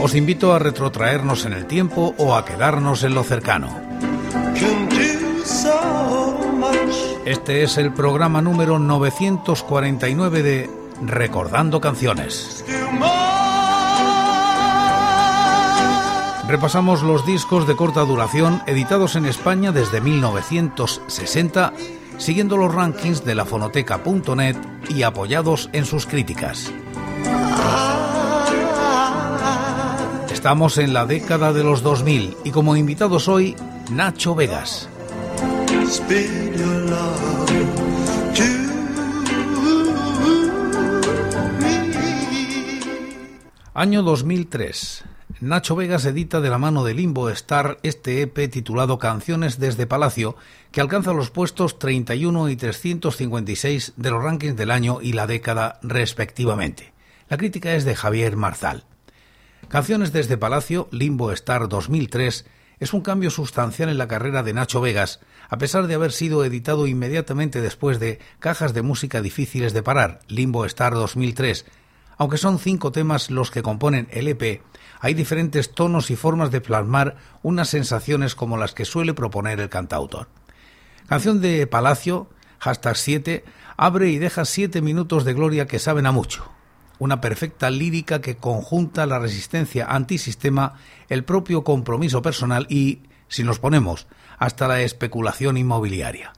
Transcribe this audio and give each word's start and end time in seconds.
Os 0.00 0.14
invito 0.14 0.52
a 0.52 0.58
retrotraernos 0.58 1.46
en 1.46 1.52
el 1.52 1.66
tiempo 1.66 2.14
o 2.18 2.36
a 2.36 2.44
quedarnos 2.44 3.02
en 3.02 3.14
lo 3.14 3.24
cercano. 3.24 3.68
Este 7.24 7.62
es 7.62 7.76
el 7.78 7.92
programa 7.92 8.40
número 8.40 8.78
949 8.78 10.42
de 10.42 10.70
Recordando 11.02 11.80
Canciones. 11.80 12.64
Repasamos 16.46 17.02
los 17.02 17.26
discos 17.26 17.66
de 17.66 17.74
corta 17.74 18.02
duración 18.02 18.62
editados 18.66 19.16
en 19.16 19.26
España 19.26 19.72
desde 19.72 20.00
1960, 20.00 21.72
siguiendo 22.18 22.56
los 22.56 22.72
rankings 22.72 23.24
de 23.24 23.34
la 23.34 23.44
fonoteca.net 23.44 24.56
y 24.88 25.02
apoyados 25.02 25.68
en 25.72 25.84
sus 25.84 26.06
críticas. 26.06 26.72
Estamos 30.46 30.78
en 30.78 30.92
la 30.92 31.06
década 31.06 31.52
de 31.52 31.64
los 31.64 31.82
2000 31.82 32.36
y 32.44 32.52
como 32.52 32.76
invitados 32.76 33.26
hoy, 33.26 33.56
Nacho 33.90 34.36
Vegas. 34.36 34.88
Año 43.74 44.04
2003. 44.04 45.04
Nacho 45.40 45.74
Vegas 45.74 46.04
edita 46.04 46.40
de 46.40 46.48
la 46.48 46.58
mano 46.58 46.84
de 46.84 46.94
Limbo 46.94 47.28
Star 47.30 47.78
este 47.82 48.22
EP 48.22 48.48
titulado 48.48 49.00
Canciones 49.00 49.58
desde 49.58 49.88
Palacio, 49.88 50.36
que 50.70 50.80
alcanza 50.80 51.12
los 51.12 51.32
puestos 51.32 51.80
31 51.80 52.50
y 52.50 52.54
356 52.54 53.94
de 53.96 54.10
los 54.12 54.22
rankings 54.22 54.54
del 54.54 54.70
año 54.70 55.00
y 55.02 55.12
la 55.12 55.26
década 55.26 55.80
respectivamente. 55.82 56.92
La 57.28 57.36
crítica 57.36 57.74
es 57.74 57.84
de 57.84 57.96
Javier 57.96 58.36
Marzal. 58.36 58.84
Canciones 59.68 60.12
desde 60.12 60.38
Palacio, 60.38 60.86
Limbo 60.92 61.32
Star 61.32 61.68
2003, 61.68 62.46
es 62.78 62.92
un 62.92 63.00
cambio 63.00 63.30
sustancial 63.30 63.88
en 63.88 63.98
la 63.98 64.06
carrera 64.06 64.44
de 64.44 64.52
Nacho 64.52 64.80
Vegas, 64.80 65.18
a 65.48 65.58
pesar 65.58 65.88
de 65.88 65.94
haber 65.94 66.12
sido 66.12 66.44
editado 66.44 66.86
inmediatamente 66.86 67.60
después 67.60 67.98
de 67.98 68.20
Cajas 68.38 68.74
de 68.74 68.82
Música 68.82 69.22
Difíciles 69.22 69.72
de 69.72 69.82
Parar, 69.82 70.20
Limbo 70.28 70.64
Star 70.66 70.94
2003. 70.94 71.66
Aunque 72.16 72.38
son 72.38 72.60
cinco 72.60 72.92
temas 72.92 73.28
los 73.28 73.50
que 73.50 73.62
componen 73.62 74.06
el 74.12 74.28
EP, 74.28 74.62
hay 75.00 75.14
diferentes 75.14 75.72
tonos 75.72 76.12
y 76.12 76.16
formas 76.16 76.52
de 76.52 76.60
plasmar 76.60 77.16
unas 77.42 77.68
sensaciones 77.68 78.36
como 78.36 78.58
las 78.58 78.72
que 78.72 78.84
suele 78.84 79.14
proponer 79.14 79.58
el 79.58 79.68
cantautor. 79.68 80.28
Canción 81.08 81.40
de 81.40 81.66
Palacio, 81.66 82.30
hashtag 82.60 82.96
7, 82.96 83.44
abre 83.76 84.10
y 84.10 84.18
deja 84.18 84.44
siete 84.44 84.80
minutos 84.80 85.24
de 85.24 85.34
gloria 85.34 85.66
que 85.66 85.80
saben 85.80 86.06
a 86.06 86.12
mucho 86.12 86.55
una 86.98 87.20
perfecta 87.20 87.70
lírica 87.70 88.20
que 88.20 88.36
conjunta 88.36 89.06
la 89.06 89.18
resistencia 89.18 89.86
antisistema, 89.86 90.74
el 91.08 91.24
propio 91.24 91.64
compromiso 91.64 92.22
personal 92.22 92.66
y, 92.68 93.00
si 93.28 93.42
nos 93.44 93.58
ponemos, 93.58 94.06
hasta 94.38 94.68
la 94.68 94.80
especulación 94.82 95.56
inmobiliaria. 95.56 96.32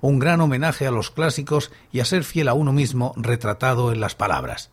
Un 0.00 0.18
gran 0.18 0.40
homenaje 0.40 0.86
a 0.86 0.90
los 0.90 1.10
clásicos 1.10 1.72
y 1.92 2.00
a 2.00 2.04
ser 2.04 2.24
fiel 2.24 2.48
a 2.48 2.54
uno 2.54 2.72
mismo 2.72 3.14
retratado 3.16 3.92
en 3.92 4.00
las 4.00 4.14
palabras. 4.14 4.70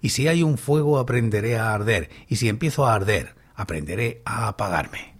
Y 0.00 0.10
si 0.10 0.28
hay 0.28 0.42
un 0.42 0.58
fuego 0.58 0.98
aprenderé 0.98 1.58
a 1.58 1.72
arder, 1.72 2.10
y 2.28 2.36
si 2.36 2.48
empiezo 2.48 2.86
a 2.86 2.94
arder, 2.94 3.36
aprenderé 3.54 4.20
a 4.24 4.48
apagarme. 4.48 5.14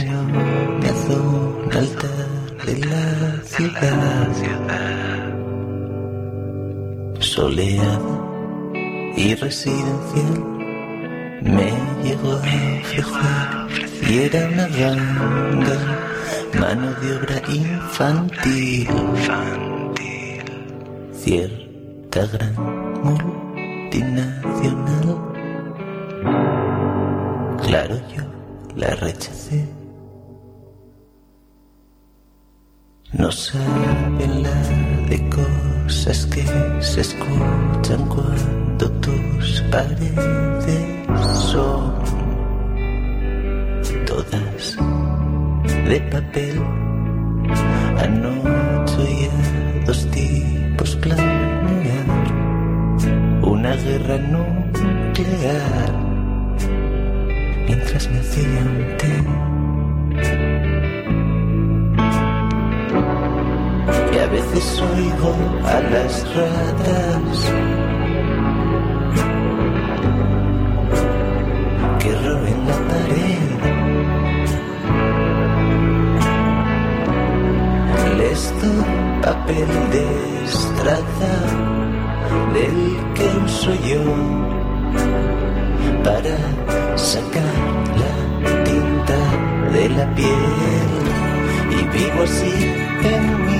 zona 1.03 1.79
alta 1.79 2.13
de 2.65 2.73
la 2.85 3.07
ciudad, 3.43 4.29
soleada 7.19 8.15
y 9.17 9.35
residencial 9.35 10.43
me 11.41 11.71
llegó 12.03 12.31
a 12.33 12.35
ofrecer 12.37 13.47
y 14.09 14.11
era 14.19 14.41
una 14.47 14.67
ganga 14.67 15.79
mano 16.59 16.87
de 17.01 17.07
obra 17.17 17.37
infantil 17.49 18.87
cierta 21.27 22.25
gran 22.27 22.55
multinacional. 23.03 25.17
Claro, 27.65 27.95
yo 28.15 28.23
la 28.77 28.95
rechacé. 28.95 29.67
No 33.11 33.29
saben 33.29 34.43
la 34.43 34.55
de 35.09 35.29
cosas 35.29 36.25
que 36.27 36.45
se 36.79 37.01
escuchan 37.01 38.07
cuando 38.07 38.89
tus 39.01 39.61
paredes 39.69 40.15
son 41.51 41.93
todas 44.05 44.77
de 45.89 45.99
papel. 46.09 46.61
Anoche 47.97 49.23
ya 49.23 49.31
dos 49.85 50.06
una 53.41 53.75
guerra 53.75 54.17
nuclear 54.17 55.91
mientras 57.65 58.09
me 58.09 58.19
hacía 58.19 58.63
té. 58.97 59.13
Y 64.13 64.17
a 64.17 64.27
veces 64.27 64.81
oigo 64.81 65.31
a 65.65 65.81
las 65.93 66.13
ratas 66.35 67.51
que 71.99 72.11
roben 72.27 72.59
la 72.67 72.77
pared. 72.89 73.49
Les 78.17 78.53
papel 79.21 79.71
del 82.53 82.79
que 83.13 83.27
uso 83.43 83.71
yo 83.89 84.03
para 86.01 86.37
sacar 86.95 87.55
la 88.01 88.13
tinta 88.63 89.19
de 89.73 89.83
la 89.89 90.05
piel 90.15 90.89
y 91.71 91.79
vivo 91.93 92.23
así 92.23 92.55
en 93.03 93.21
mi 93.47 93.59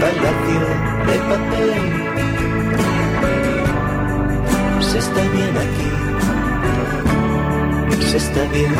palacio 0.00 0.64
de 1.06 1.16
papel. 1.30 1.70
Se 4.80 4.96
está 4.98 5.22
bien 5.36 5.54
aquí, 5.66 5.92
se 8.00 8.16
está 8.16 8.42
bien. 8.54 8.76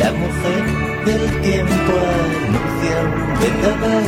La 0.00 0.10
mujer 0.22 0.62
del 1.06 1.24
tiempo 1.42 1.92
anuncia 2.24 2.96
un 3.04 3.32
vendaval, 3.40 4.06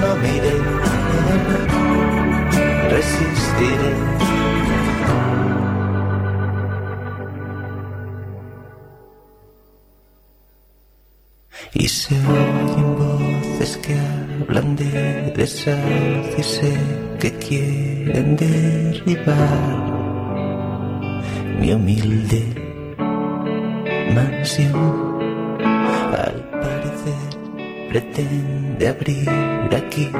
no 0.00 0.16
miré, 0.16 0.56
resistiré. 2.90 3.92
Y 11.74 11.88
se 11.88 12.14
oyen 12.14 12.96
voces 12.96 13.76
que 13.78 13.94
hablan 13.98 14.76
de 14.76 15.32
desastre 15.36 16.34
y 16.38 16.42
sé 16.42 16.72
que 17.20 17.32
quieren 17.32 18.36
derribar 18.36 19.96
mi 21.60 21.72
humilde 21.72 22.42
mansión. 24.14 25.15
Pretende 27.88 28.88
abrir 28.88 29.28
aquí 29.74 30.10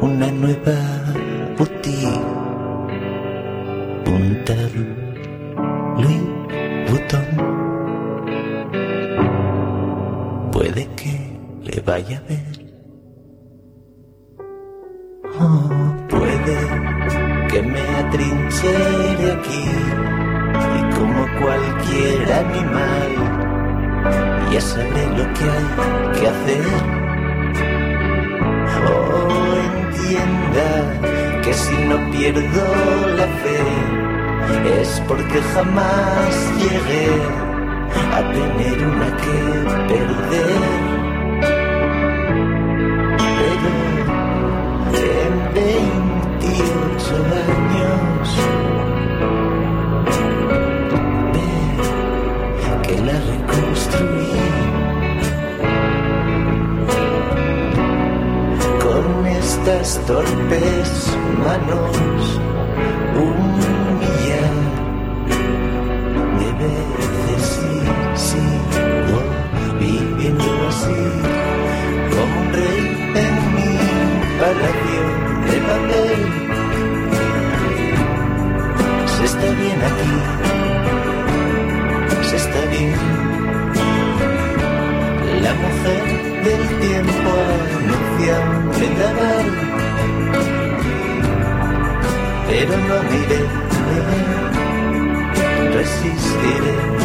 una 0.00 0.30
nueva 0.30 0.78
boutique. 1.56 2.20
Punta 4.04 4.54
Louis 5.98 6.22
Vuitton. 6.88 7.26
Puede 10.52 10.86
que 10.96 11.38
le 11.62 11.80
vaya 11.82 12.18
a 12.18 12.28
ver. 12.28 12.66
Oh, 15.38 15.94
puede 16.08 16.56
que 17.48 17.62
me 17.62 17.80
atrinchere 17.80 19.32
aquí 19.32 19.64
y 20.76 20.94
como 20.94 21.20
cualquier 21.40 22.32
animal 22.32 22.85
ya 24.56 24.62
sabré 24.62 25.04
lo 25.18 25.24
que 25.34 25.44
hay 25.54 25.66
que 26.16 26.24
hacer. 26.32 26.64
Oh, 28.88 29.54
entienda 29.82 30.68
que 31.42 31.52
si 31.52 31.76
no 31.88 31.96
pierdo 32.10 32.64
la 33.20 33.28
fe 33.42 33.62
es 34.80 34.90
porque 35.08 35.38
jamás 35.54 36.30
llegué 36.62 37.08
a 38.16 38.20
tener 38.36 38.76
una 38.92 39.08
que 39.22 39.38
perder. 39.90 40.62
Pero 43.18 43.72
en 45.22 45.34
28 45.54 47.06
años 47.44 48.55
estas 59.66 59.98
torpes 60.06 61.16
manos, 61.44 61.96
un 63.18 63.38
millar 63.98 64.54
de 66.38 66.48
veces 66.62 67.44
y 67.62 68.16
sigo 68.16 69.20
viviendo 69.80 70.50
así, 70.68 71.02
como 72.12 72.34
un 72.42 72.48
rey 72.52 72.84
en 73.24 73.34
mi 73.56 73.72
palacio 74.38 75.04
de 75.50 75.56
papel. 75.66 76.20
Se 79.16 79.22
está 79.24 79.48
bien 79.50 79.80
aquí, 79.82 80.14
resistiré. 95.76 96.95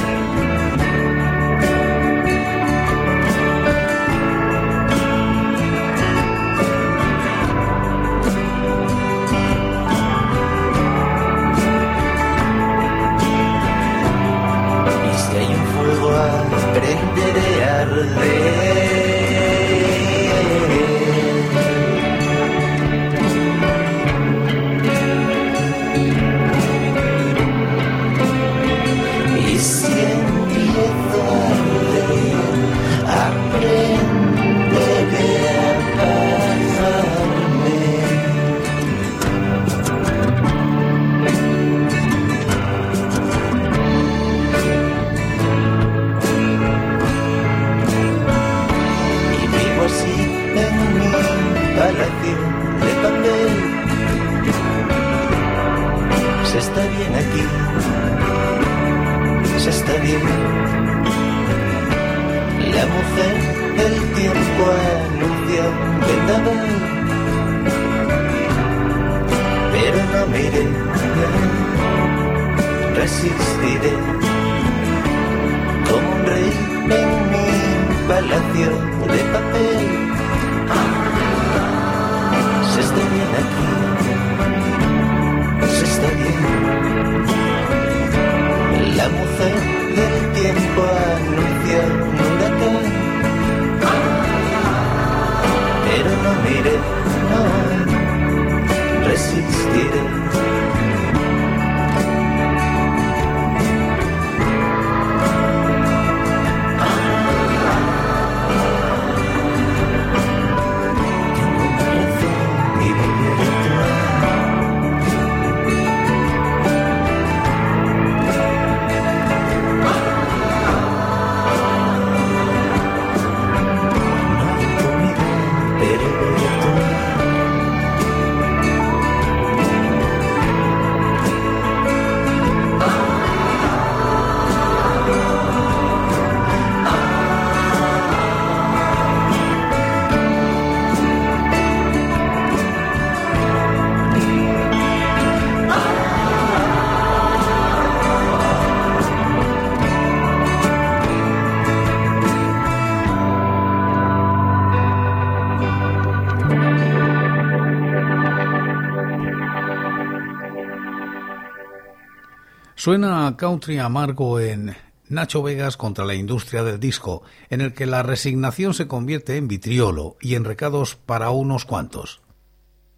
Suena 162.83 163.27
a 163.27 163.37
country 163.37 163.77
amargo 163.77 164.39
en 164.39 164.75
Nacho 165.07 165.43
Vegas 165.43 165.77
contra 165.77 166.03
la 166.03 166.15
industria 166.15 166.63
del 166.63 166.79
disco, 166.79 167.21
en 167.51 167.61
el 167.61 167.73
que 167.75 167.85
la 167.85 168.01
resignación 168.01 168.73
se 168.73 168.87
convierte 168.87 169.37
en 169.37 169.47
vitriolo 169.47 170.17
y 170.19 170.33
en 170.33 170.45
recados 170.45 170.95
para 170.95 171.29
unos 171.29 171.63
cuantos. 171.63 172.21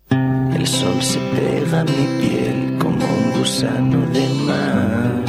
El 0.09 0.65
sol 0.67 1.01
se 1.01 1.19
pega 1.19 1.83
mi 1.83 2.21
piel 2.21 2.77
como 2.79 3.05
un 3.05 3.39
gusano 3.39 4.07
de 4.13 4.29
mar. 4.45 5.22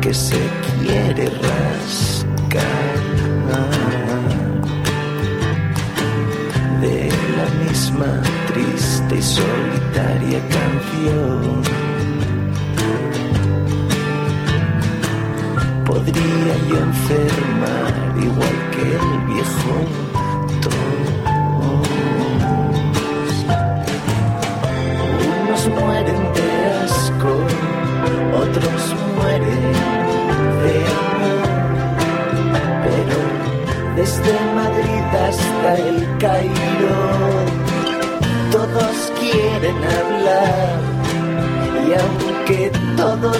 Que 0.00 0.14
se 0.14 0.38
quiere 0.80 1.28
rascar 1.28 2.64
de 6.80 7.08
la 7.36 7.64
misma 7.64 8.22
triste 8.46 9.16
y 9.16 9.22
solitaria 9.22 10.40
canción. 10.48 11.62
podría 15.84 16.56
yo 16.68 16.76
enfermar 16.78 18.14
igual 18.18 18.56
que 18.72 18.82
el 18.96 19.34
viejo 19.34 20.03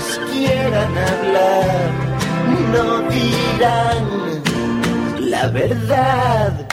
todos 0.05 0.21
quieran 0.31 0.99
hablar 0.99 1.91
no 2.73 3.01
dirán 3.11 4.05
la 5.31 5.49
verdad. 5.49 6.67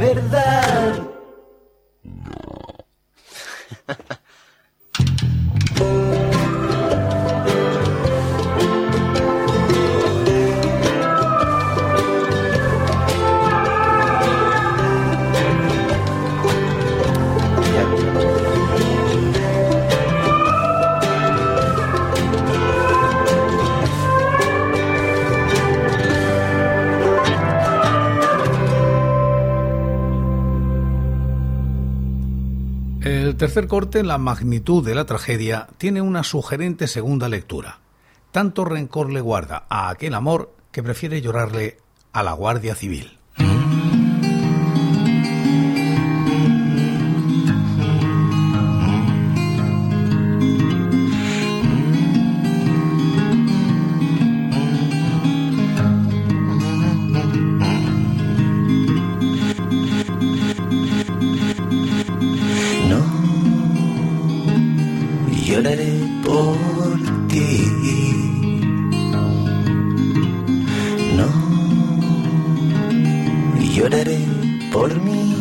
Verdad. 0.00 0.49
Tercer 33.50 33.66
corte, 33.66 34.04
la 34.04 34.16
magnitud 34.16 34.86
de 34.86 34.94
la 34.94 35.06
tragedia, 35.06 35.66
tiene 35.76 36.00
una 36.00 36.22
sugerente 36.22 36.86
segunda 36.86 37.28
lectura. 37.28 37.80
Tanto 38.30 38.64
rencor 38.64 39.10
le 39.10 39.20
guarda 39.20 39.66
a 39.68 39.88
aquel 39.88 40.14
amor 40.14 40.54
que 40.70 40.84
prefiere 40.84 41.20
llorarle 41.20 41.78
a 42.12 42.22
la 42.22 42.32
Guardia 42.32 42.76
Civil. 42.76 43.19
Lloraré 65.60 65.92
por 66.24 67.28
ti. 67.28 67.46
No 71.16 71.28
lloraré 73.74 74.20
por 74.72 74.90
mí. 75.02 75.36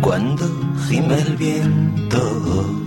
Cuando 0.00 0.46
gime 0.88 1.20
el 1.20 1.36
viento 1.36 2.22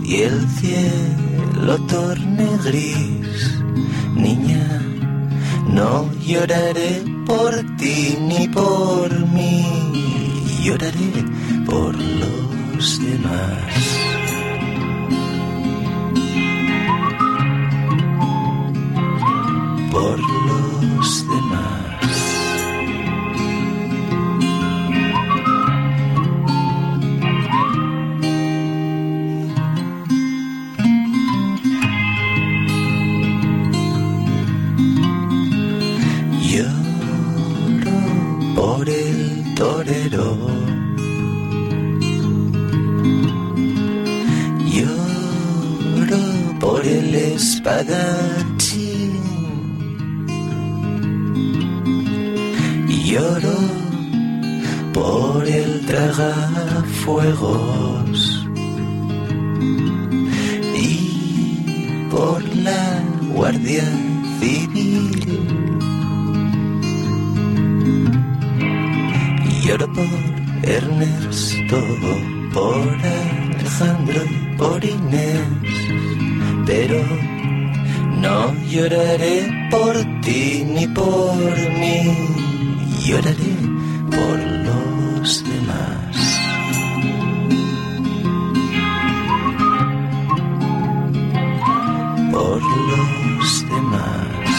y 0.02 0.22
el 0.22 0.48
cielo 0.58 1.78
torne 1.86 2.48
gris, 2.64 3.62
niña, 4.16 4.66
no 5.68 6.10
lloraré 6.20 7.04
por 7.26 7.71
por 38.82 38.90
el 38.90 39.54
torero. 39.54 40.36
Lloro 44.74 46.18
por 46.58 46.84
el 46.84 47.38
Spaghetti. 47.38 49.12
Lloro 53.04 53.56
por 54.92 55.46
el 55.46 55.86
tragafuegos 55.86 57.91
Por 92.52 92.60
los 92.60 93.66
demás. 93.70 94.51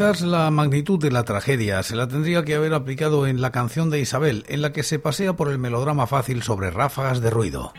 Quizás 0.00 0.22
la 0.22 0.50
magnitud 0.50 0.98
de 0.98 1.10
la 1.10 1.24
tragedia 1.24 1.82
se 1.82 1.94
la 1.94 2.08
tendría 2.08 2.42
que 2.42 2.54
haber 2.54 2.72
aplicado 2.72 3.26
en 3.26 3.42
la 3.42 3.52
canción 3.52 3.90
de 3.90 4.00
Isabel, 4.00 4.46
en 4.48 4.62
la 4.62 4.72
que 4.72 4.82
se 4.82 4.98
pasea 4.98 5.34
por 5.34 5.50
el 5.50 5.58
melodrama 5.58 6.06
fácil 6.06 6.42
sobre 6.42 6.70
ráfagas 6.70 7.20
de 7.20 7.28
ruido. 7.28 7.74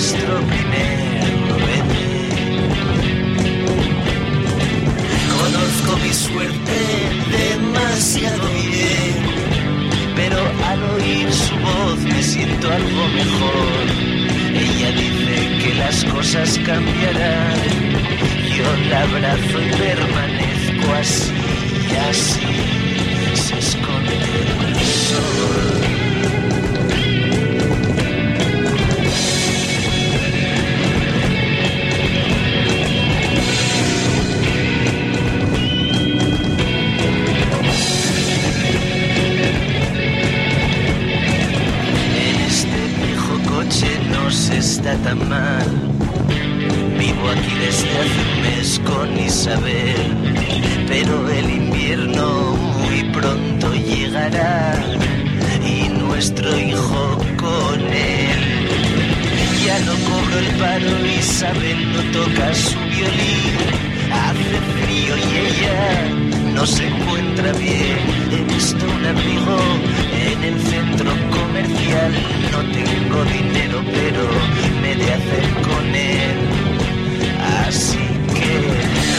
Nuestro 0.00 0.34
primer. 0.46 1.20
Conozco 5.38 5.96
mi 6.02 6.12
suerte 6.14 6.78
demasiado 7.30 8.48
bien, 8.48 9.16
pero 10.16 10.38
al 10.64 10.82
oír 10.94 11.30
su 11.30 11.54
voz 11.56 11.98
me 11.98 12.22
siento 12.22 12.72
algo 12.72 13.08
mejor. 13.08 13.84
Ella 14.54 14.90
dice 14.92 15.36
que 15.62 15.74
las 15.74 16.04
cosas 16.04 16.58
cambiarán, 16.64 17.60
yo 18.56 18.68
la 18.88 19.02
abrazo 19.02 19.60
y 19.60 19.79
y 55.66 55.88
nuestro 55.88 56.58
hijo 56.58 57.18
con 57.36 57.80
él. 57.80 58.40
Ya 59.64 59.78
no 59.80 59.92
cobro 60.08 60.38
el 60.38 60.46
paro, 60.58 61.06
Isabel 61.06 61.92
no 61.92 62.02
toca 62.12 62.54
su 62.54 62.78
violín, 62.78 63.56
hace 64.12 64.56
frío 64.74 65.16
y 65.16 65.30
ella 65.46 66.30
no 66.54 66.66
se 66.66 66.86
encuentra 66.86 67.52
bien. 67.52 67.98
He 68.32 68.54
visto 68.54 68.84
un 68.84 69.04
abrigo 69.04 69.58
en 70.32 70.44
el 70.44 70.60
centro 70.62 71.10
comercial, 71.30 72.12
no 72.52 72.58
tengo 72.72 73.24
dinero, 73.24 73.82
pero 73.92 74.28
me 74.82 74.94
de 74.96 75.12
hacer 75.12 75.46
con 75.68 75.94
él. 75.94 76.38
Así 77.66 77.98
que 78.36 78.52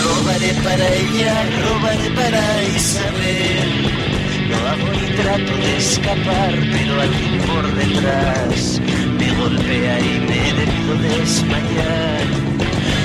robaré 0.04 0.54
para 0.64 0.88
ella, 0.88 1.46
robaré 1.66 2.10
para 2.12 2.64
Isabel. 2.76 4.11
Lo 4.52 4.58
hago 4.68 4.94
y 4.94 5.16
trato 5.16 5.56
de 5.56 5.78
escapar, 5.78 6.54
pero 6.72 7.02
alguien 7.02 7.38
por 7.48 7.74
detrás 7.74 8.82
me 9.18 9.32
golpea 9.34 10.00
y 10.00 10.20
me 10.20 10.42
debido 10.60 10.94
desmayar. 11.10 12.26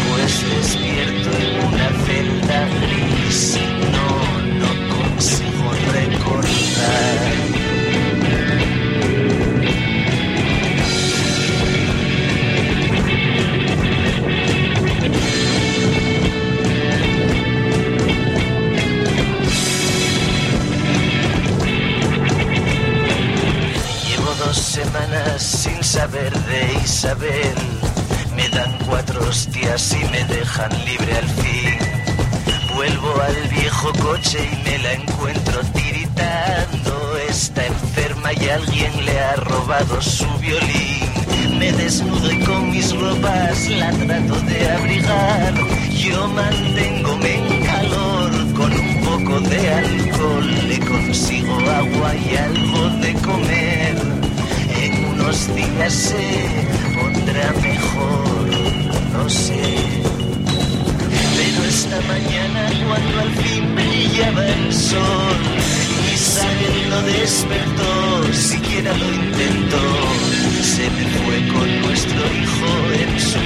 Pues 0.08 0.44
despierto 0.56 1.30
en 1.38 1.66
una 1.68 1.88
celda 2.06 2.68
gris 2.80 3.58
no, 3.92 4.08
no 4.60 4.70
consigo 4.96 5.72
recordar. 5.92 7.45
Sin 26.16 26.32
saber 26.32 26.32
de 26.46 26.84
Isabel. 26.84 27.54
Me 28.34 28.48
dan 28.48 28.78
cuatro 28.86 29.20
hostias 29.28 29.94
y 30.00 30.04
me 30.10 30.24
dejan 30.24 30.70
libre 30.84 31.16
al 31.16 31.28
fin. 31.28 31.78
Vuelvo 32.74 33.20
al 33.20 33.48
viejo 33.48 33.92
coche 34.02 34.38
y 34.52 34.64
me 34.64 34.78
la 34.78 34.92
encuentro 34.92 35.60
tiritando. 35.74 37.16
Está 37.28 37.66
enferma 37.66 38.32
y 38.32 38.48
alguien 38.48 39.04
le 39.04 39.18
ha 39.18 39.36
robado 39.36 40.00
su 40.00 40.26
violín. 40.38 41.58
Me 41.58 41.72
desnudo 41.72 42.30
y 42.30 42.40
con 42.40 42.70
mis 42.70 42.94
ropas 42.94 43.68
la 43.68 43.90
trato 43.92 44.40
de 44.42 44.70
abrigar. 44.70 45.54
Yo 45.90 46.28
manténgome 46.28 47.34
en 47.34 47.64
calor 47.64 48.30
con 48.54 48.72
poco 49.04 49.40
de 49.40 49.72
alcohol, 49.72 50.68
le 50.68 50.78
consigo 50.80 51.54
agua 51.54 52.14
y 52.14 52.36
algo 52.36 52.90
de 53.00 53.12
comer. 53.14 54.15
Unos 55.26 55.56
días 55.56 55.92
se 55.92 56.94
pondrá 56.94 57.52
mejor, 57.60 58.46
no 59.12 59.28
sé. 59.28 59.74
Pero 61.36 61.64
esta 61.68 62.00
mañana 62.02 62.70
cuando 62.86 63.20
al 63.22 63.32
fin 63.42 63.74
brillaba 63.74 64.46
el 64.46 64.72
sol, 64.72 65.36
Isabel 66.14 66.90
no 66.90 67.02
despertó, 67.02 68.32
siquiera 68.34 68.96
lo 68.96 69.14
intentó. 69.14 69.86
Se 70.62 70.88
me 70.90 71.04
fue 71.18 71.38
con 71.54 71.80
nuestro 71.80 72.20
hijo 72.40 72.68
en 72.94 73.20
su 73.20 73.38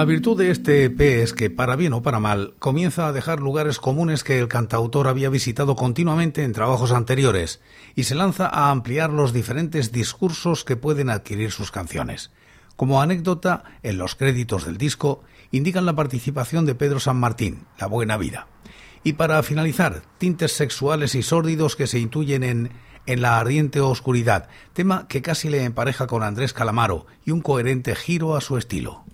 La 0.00 0.06
virtud 0.06 0.38
de 0.38 0.50
este 0.50 0.84
EP 0.84 0.98
es 1.22 1.34
que, 1.34 1.50
para 1.50 1.76
bien 1.76 1.92
o 1.92 2.00
para 2.00 2.20
mal, 2.20 2.54
comienza 2.58 3.06
a 3.06 3.12
dejar 3.12 3.38
lugares 3.40 3.78
comunes 3.78 4.24
que 4.24 4.38
el 4.38 4.48
cantautor 4.48 5.08
había 5.08 5.28
visitado 5.28 5.76
continuamente 5.76 6.42
en 6.42 6.54
trabajos 6.54 6.92
anteriores 6.92 7.60
y 7.94 8.04
se 8.04 8.14
lanza 8.14 8.46
a 8.46 8.70
ampliar 8.70 9.10
los 9.10 9.34
diferentes 9.34 9.92
discursos 9.92 10.64
que 10.64 10.76
pueden 10.76 11.10
adquirir 11.10 11.50
sus 11.50 11.70
canciones. 11.70 12.30
Como 12.76 13.02
anécdota, 13.02 13.62
en 13.82 13.98
los 13.98 14.14
créditos 14.14 14.64
del 14.64 14.78
disco 14.78 15.22
indican 15.50 15.84
la 15.84 15.94
participación 15.94 16.64
de 16.64 16.74
Pedro 16.74 16.98
San 16.98 17.20
Martín, 17.20 17.66
La 17.78 17.86
Buena 17.86 18.16
Vida. 18.16 18.46
Y 19.04 19.12
para 19.12 19.42
finalizar, 19.42 20.00
tintes 20.16 20.52
sexuales 20.52 21.14
y 21.14 21.22
sórdidos 21.22 21.76
que 21.76 21.86
se 21.86 21.98
intuyen 21.98 22.42
en 22.42 22.70
En 23.04 23.20
la 23.20 23.38
ardiente 23.38 23.82
oscuridad, 23.82 24.48
tema 24.72 25.08
que 25.08 25.20
casi 25.20 25.50
le 25.50 25.64
empareja 25.64 26.06
con 26.06 26.22
Andrés 26.22 26.54
Calamaro 26.54 27.04
y 27.26 27.32
un 27.32 27.42
coherente 27.42 27.94
giro 27.94 28.34
a 28.34 28.40
su 28.40 28.56
estilo. 28.56 29.04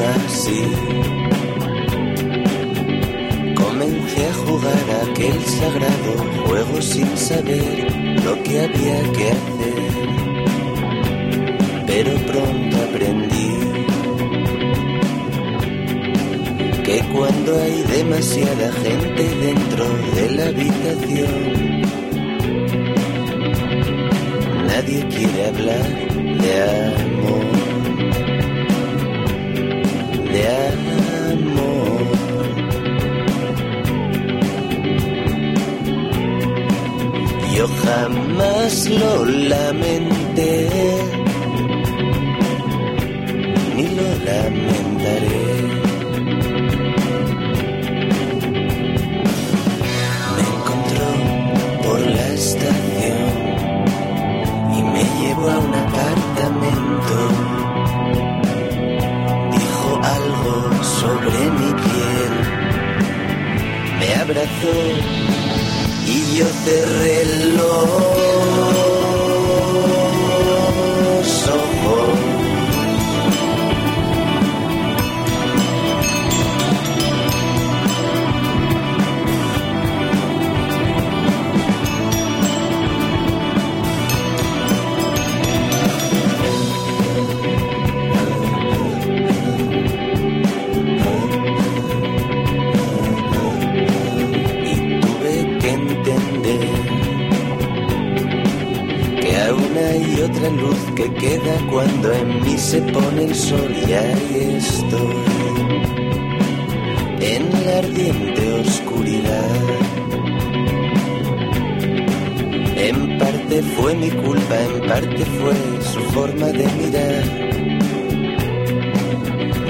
Así. 0.00 0.62
Comencé 3.54 4.26
a 4.26 4.34
jugar 4.34 4.84
aquel 5.10 5.40
sagrado 5.44 6.12
juego 6.46 6.82
sin 6.82 7.16
saber 7.16 7.92
lo 8.24 8.42
que 8.42 8.60
había 8.60 9.12
que 9.12 9.30
hacer. 9.36 9.76
Pero 11.86 12.12
pronto 12.30 12.76
aprendí 12.88 13.52
que 16.84 16.98
cuando 17.14 17.60
hay 17.62 17.82
demasiada 17.82 18.72
gente 18.72 19.22
dentro 19.46 19.84
de 20.14 20.30
la 20.36 20.46
habitación, 20.46 21.82
nadie 24.66 25.06
quiere 25.08 25.46
hablar 25.46 25.86
de 26.42 26.52
amor 26.94 27.75
Yo 37.56 37.66
jamás 37.68 38.86
lo 38.90 39.24
lamenté, 39.24 40.68
ni 43.74 43.84
lo 43.96 44.08
lamentaré. 44.28 45.46
Me 50.36 50.42
encontró 50.54 51.08
por 51.82 51.98
la 51.98 52.26
estación 52.34 53.30
y 54.76 54.82
me 54.82 55.02
llevó 55.18 55.48
a 55.48 55.58
un 55.60 55.74
y 66.06 66.38
yo 66.38 66.46
cerré 66.64 67.24
los 67.24 67.35
En 112.88 113.18
parte 113.18 113.62
fue 113.62 113.96
mi 113.96 114.10
culpa, 114.10 114.56
en 114.60 114.86
parte 114.86 115.24
fue 115.24 115.54
su 115.82 115.98
forma 116.14 116.46
de 116.46 116.66
mirar. 116.78 117.24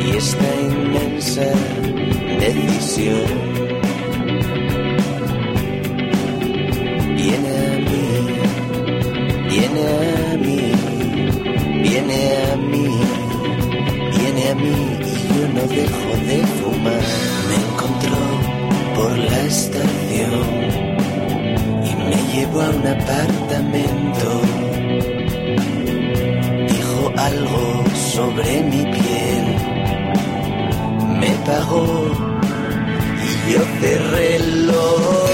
Y 0.05 0.17
esta 0.19 0.49
inmensa 0.61 1.49
decisión 2.39 3.27
viene 7.17 7.49
a 7.49 7.79
mí, 7.89 8.07
viene 9.49 9.83
a 10.23 10.37
mí, 10.37 10.59
viene 14.13 14.51
a 14.51 14.55
mí 14.57 14.77
y 15.01 15.15
yo 15.33 15.43
no 15.55 15.63
dejo 15.75 16.11
de 16.29 16.39
fumar. 16.59 17.07
Me 17.49 17.57
encontró 17.65 18.21
por 18.95 19.13
la 19.17 19.41
estación 19.47 20.86
llevó 22.37 22.61
a 22.61 22.69
un 22.69 22.87
apartamento. 22.87 24.29
Dijo 26.69 27.13
algo 27.17 27.85
sobre 28.15 28.63
mi 28.63 28.83
piel, 28.95 29.47
me 31.21 31.31
pagó 31.47 32.11
y 33.27 33.53
yo 33.53 33.61
cerré 33.81 34.37
el 34.37 34.67
Este 34.67 35.26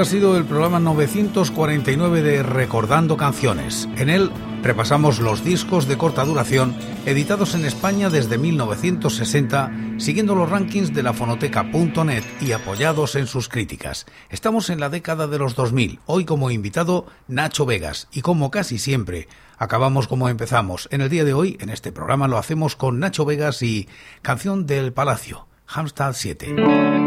ha 0.00 0.04
sido 0.06 0.38
el 0.38 0.46
programa 0.46 0.80
949 0.80 2.22
de 2.22 2.42
Recordando 2.42 3.18
Canciones. 3.18 3.86
En 3.96 4.08
él 4.08 4.30
repasamos 4.62 5.20
los 5.20 5.44
discos 5.44 5.86
de 5.88 5.98
corta 5.98 6.24
duración 6.24 6.74
editados 7.04 7.54
en 7.54 7.66
España 7.66 8.08
desde 8.08 8.38
1960, 8.38 9.70
siguiendo 9.98 10.34
los 10.34 10.48
rankings 10.48 10.94
de 10.94 11.02
la 11.02 11.12
fonoteca.net 11.12 12.24
y 12.40 12.52
apoyados 12.52 13.14
en 13.14 13.26
sus 13.26 13.50
críticas. 13.50 14.06
Estamos 14.30 14.70
en 14.70 14.80
la 14.80 14.88
década 14.88 15.26
de 15.26 15.38
los 15.38 15.54
2000, 15.54 16.00
hoy 16.06 16.24
como 16.24 16.50
invitado 16.50 17.04
Nacho 17.28 17.66
Vegas, 17.66 18.08
y 18.10 18.22
como 18.22 18.50
casi 18.50 18.78
siempre, 18.78 19.28
acabamos 19.58 20.08
como 20.08 20.30
empezamos. 20.30 20.88
En 20.92 21.02
el 21.02 21.10
día 21.10 21.24
de 21.24 21.34
hoy, 21.34 21.58
en 21.60 21.68
este 21.68 21.92
programa, 21.92 22.26
lo 22.26 22.38
hacemos 22.38 22.74
con 22.74 23.00
Nacho 23.00 23.26
Vegas 23.26 23.60
y 23.60 23.86
Canción 24.22 24.64
del 24.64 24.94
Palacio, 24.94 25.46
Hamstad 25.66 26.14
7. 26.16 26.99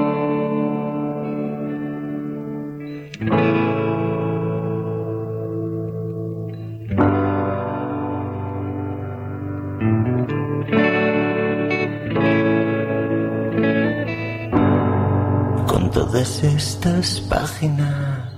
Todas 16.23 16.43
estas 16.43 17.19
páginas. 17.29 18.31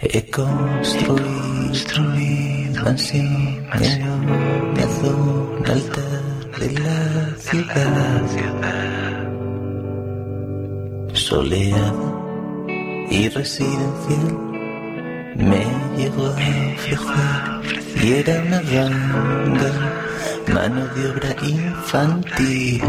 He 0.00 0.30
construido 0.30 0.88
así 2.86 3.20
una 3.74 4.86
zona 4.98 5.72
alta 5.72 6.06
de 6.58 6.68
la 6.80 7.00
ciudad. 7.38 8.24
Soleada 11.12 12.10
y 13.10 13.28
residencial 13.28 14.28
me 15.36 15.64
llegó 15.96 16.26
a 16.26 16.30
ofrecer 16.30 17.40
y 18.02 18.04
era 18.14 18.34
una 18.42 18.60
ganga 18.62 19.72
mano 20.48 20.86
de 20.94 21.10
obra 21.10 21.36
infantil, 21.42 22.82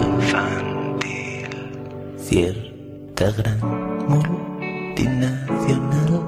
cierta 2.34 3.30
gran 3.38 3.60
multinacional 4.08 6.24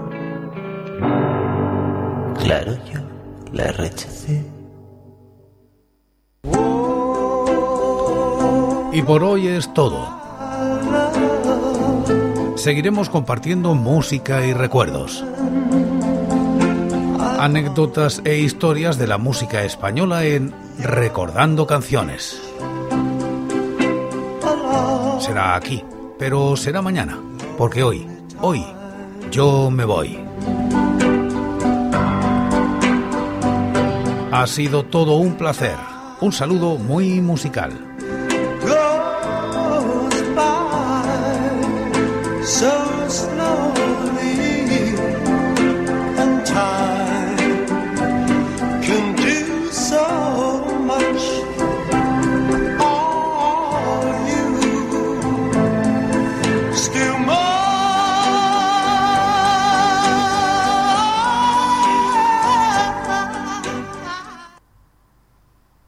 claro 2.37 2.77
yo 2.93 3.01
la 3.51 3.71
rechacé 3.71 4.45
y 8.93 9.01
por 9.01 9.23
hoy 9.23 9.47
es 9.47 9.73
todo 9.73 10.07
seguiremos 12.55 13.09
compartiendo 13.09 13.73
música 13.73 14.45
y 14.45 14.53
recuerdos. 14.53 15.25
Anécdotas 17.39 18.21
e 18.25 18.37
historias 18.37 18.99
de 18.99 19.07
la 19.07 19.17
música 19.17 19.63
española 19.63 20.23
en 20.23 20.53
Recordando 20.79 21.67
Canciones. 21.67 22.41
Será 25.19 25.55
aquí, 25.55 25.83
pero 26.17 26.55
será 26.55 26.81
mañana, 26.81 27.19
porque 27.57 27.83
hoy, 27.83 28.07
hoy, 28.41 28.65
yo 29.31 29.69
me 29.69 29.85
voy. 29.85 30.19
Ha 34.31 34.47
sido 34.47 34.83
todo 34.83 35.15
un 35.15 35.35
placer. 35.35 35.75
Un 36.21 36.31
saludo 36.31 36.77
muy 36.77 37.21
musical. 37.21 37.71